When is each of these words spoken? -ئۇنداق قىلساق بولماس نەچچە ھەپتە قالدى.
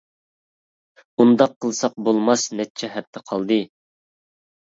-ئۇنداق 1.01 1.51
قىلساق 1.65 1.99
بولماس 2.09 2.45
نەچچە 2.61 2.89
ھەپتە 2.95 3.23
قالدى. 3.33 3.59